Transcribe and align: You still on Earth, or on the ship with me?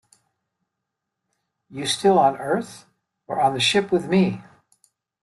You 1.69 1.85
still 1.85 2.17
on 2.17 2.35
Earth, 2.37 2.87
or 3.27 3.39
on 3.39 3.53
the 3.53 3.59
ship 3.59 3.91
with 3.91 4.09
me? 4.09 4.41